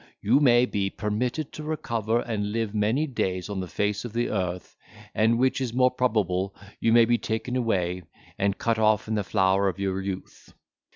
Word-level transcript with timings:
You 0.19 0.39
may 0.39 0.65
be 0.65 0.89
permitted 0.89 1.51
to 1.53 1.63
recover 1.63 2.21
and 2.21 2.51
live 2.53 2.73
many 2.73 3.05
days 3.05 3.49
on 3.49 3.59
the 3.59 3.67
face 3.67 4.03
of 4.03 4.13
the 4.13 4.29
earth; 4.31 4.75
and, 5.13 5.37
which 5.37 5.61
is 5.61 5.75
more 5.75 5.91
probable, 5.91 6.55
you 6.79 6.91
may 6.91 7.05
be 7.05 7.19
taken 7.19 7.55
away, 7.55 8.01
and 8.35 8.57
cut 8.57 8.79
off 8.79 9.07
in 9.07 9.13
the 9.13 9.23
flower 9.23 9.67
of 9.69 9.77
your 9.77 10.01
youth. 10.01 10.55